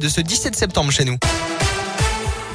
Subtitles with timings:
[0.00, 1.18] de ce 17 septembre chez nous.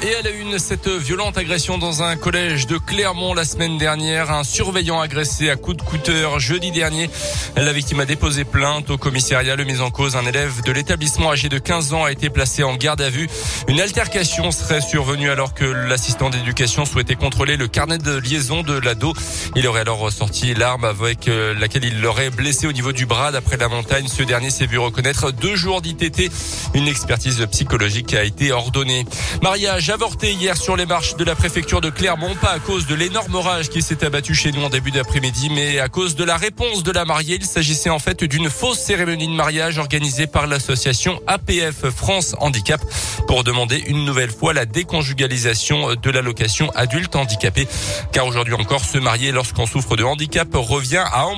[0.04, 4.30] Et elle a une, cette violente agression dans un collège de Clermont la semaine dernière.
[4.30, 7.08] Un surveillant agressé à coups de cutter jeudi dernier.
[7.56, 9.56] La victime a déposé plainte au commissariat.
[9.56, 12.62] Le mise en cause, un élève de l'établissement âgé de 15 ans a été placé
[12.62, 13.30] en garde à vue.
[13.66, 18.78] Une altercation serait survenue alors que l'assistant d'éducation souhaitait contrôler le carnet de liaison de
[18.78, 19.14] l'ado.
[19.56, 23.32] Il aurait alors sorti l'arme avec euh, laquelle il l'aurait blessé au niveau du bras
[23.32, 24.06] d'après la montagne.
[24.08, 26.30] Ce dernier s'est vu reconnaître deux jours d'ITT.
[26.74, 29.06] Une expertise psychologique a été ordonnée.
[29.40, 32.96] Mariage avorté hier sur les marches de la préfecture de Clermont, pas à cause de
[32.96, 36.36] l'énorme orage qui s'est abattu chez nous en début d'après-midi, mais à cause de la
[36.36, 37.36] réponse de la mariée.
[37.40, 42.80] Il s'agissait en fait d'une fausse cérémonie de mariage organisée par l'association APF France Handicap
[43.28, 47.68] pour demander une nouvelle fois la déconjugalisation de l'allocation adulte handicapé.
[48.10, 51.28] Car aujourd'hui encore, se marier lorsqu'on souffre de handicap revient à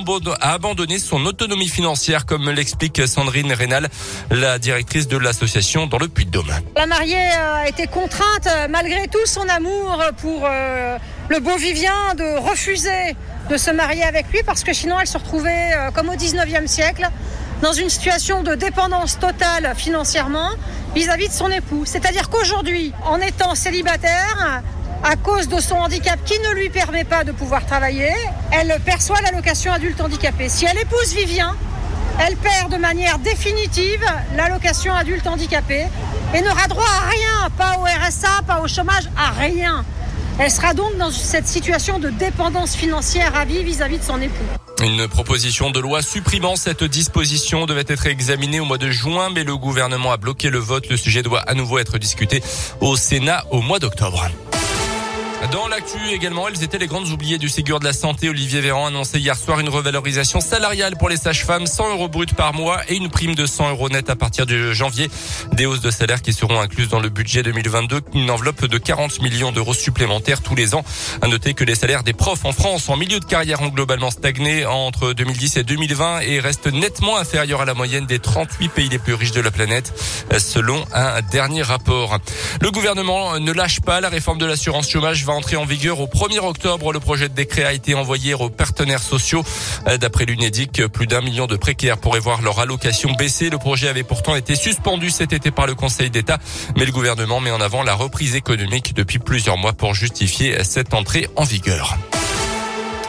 [0.40, 3.90] abandonner son autonomie financière, comme l'explique Sandrine Rénal,
[4.30, 6.54] la directrice de l'association dans le Puy-de-Dôme.
[6.74, 10.98] La mariée a été contrainte euh, malgré tout son amour pour euh,
[11.28, 13.16] le beau Vivien, de refuser
[13.50, 16.66] de se marier avec lui parce que sinon elle se retrouvait euh, comme au 19e
[16.66, 17.08] siècle
[17.62, 20.50] dans une situation de dépendance totale financièrement
[20.94, 21.84] vis-à-vis de son époux.
[21.84, 24.62] C'est-à-dire qu'aujourd'hui, en étant célibataire,
[25.02, 28.12] à cause de son handicap qui ne lui permet pas de pouvoir travailler,
[28.52, 30.48] elle perçoit l'allocation adulte handicapé.
[30.48, 31.54] Si elle épouse Vivien,
[32.26, 34.04] elle perd de manière définitive
[34.36, 35.86] l'allocation adulte handicapé
[36.34, 39.84] et n'aura droit à rien, pas au RSA, pas au chômage, à rien.
[40.38, 44.44] Elle sera donc dans cette situation de dépendance financière à vie vis-à-vis de son époux.
[44.82, 49.44] Une proposition de loi supprimant cette disposition devait être examinée au mois de juin, mais
[49.44, 50.90] le gouvernement a bloqué le vote.
[50.90, 52.42] Le sujet doit à nouveau être discuté
[52.82, 54.28] au Sénat au mois d'octobre.
[55.52, 58.28] Dans l'actu également, elles étaient les grandes oubliées du Ségur de la Santé.
[58.28, 62.54] Olivier Véran annonçait hier soir une revalorisation salariale pour les sages-femmes, 100 euros brut par
[62.54, 65.10] mois et une prime de 100 euros net à partir de janvier.
[65.52, 69.20] Des hausses de salaire qui seront incluses dans le budget 2022, une enveloppe de 40
[69.20, 70.84] millions d'euros supplémentaires tous les ans.
[71.20, 74.10] À noter que les salaires des profs en France en milieu de carrière ont globalement
[74.10, 78.88] stagné entre 2010 et 2020 et restent nettement inférieurs à la moyenne des 38 pays
[78.88, 79.92] les plus riches de la planète,
[80.38, 82.18] selon un dernier rapport.
[82.62, 86.06] Le gouvernement ne lâche pas la réforme de l'assurance chômage va entrer en vigueur au
[86.06, 86.92] 1er octobre.
[86.92, 89.42] Le projet de décret a été envoyé aux partenaires sociaux.
[90.00, 93.50] D'après l'UNEDIC, plus d'un million de précaires pourraient voir leur allocation baisser.
[93.50, 96.38] Le projet avait pourtant été suspendu cet été par le Conseil d'État,
[96.76, 100.94] mais le gouvernement met en avant la reprise économique depuis plusieurs mois pour justifier cette
[100.94, 101.98] entrée en vigueur.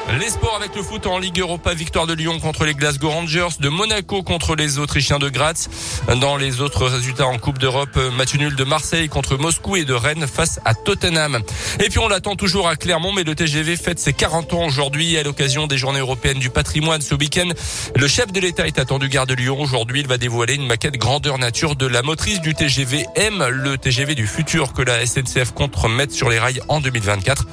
[0.09, 3.59] Les sports avec le foot en Ligue Europa, victoire de Lyon contre les Glasgow Rangers,
[3.59, 5.68] de Monaco contre les Autrichiens de Graz.
[6.22, 9.94] Dans les autres résultats en Coupe d'Europe, match nul de Marseille contre Moscou et de
[9.94, 11.41] Rennes face à Tottenham.
[11.84, 15.17] Et puis on l'attend toujours à Clermont, mais le TGV fête ses 40 ans aujourd'hui
[15.17, 17.50] à l'occasion des Journées européennes du patrimoine ce week-end.
[17.94, 19.59] Le chef de l'État est attendu gare de Lyon.
[19.59, 23.78] Aujourd'hui, il va dévoiler une maquette grandeur nature de la motrice du TGV M, le
[23.78, 27.46] TGV du futur que la SNCF compte remettre sur les rails en 2024.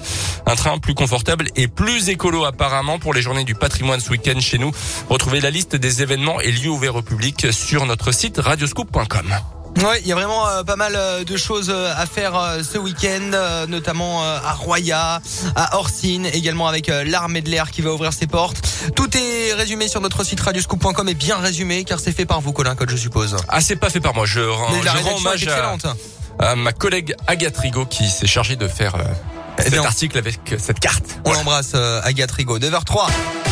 [0.47, 4.39] Un train plus confortable et plus écolo apparemment pour les journées du patrimoine ce week-end
[4.41, 4.73] chez nous.
[5.09, 9.35] Retrouvez la liste des événements et lieux ouverts au public sur notre site radioscoop.com.
[9.79, 12.79] Ouais, il y a vraiment euh, pas mal euh, de choses euh, à faire ce
[12.79, 15.21] week-end, notamment à Roya,
[15.57, 18.57] à Orsine, également avec l'armée de l'air qui va ouvrir ses portes.
[18.95, 22.53] Tout est résumé sur notre site radioscoop.com et bien résumé car c'est fait par vous,
[22.53, 23.37] Colin Code, je suppose.
[23.49, 24.27] Ah, c'est pas fait par moi.
[24.27, 25.77] Je, rends, la hommage à,
[26.39, 28.97] à ma collègue Agathe Rigaud qui s'est chargée de faire
[29.59, 31.21] cet bien, article avec cette carte.
[31.25, 32.59] On l'embrasse, euh, Agathe Rigaud.
[32.59, 33.44] 9h03.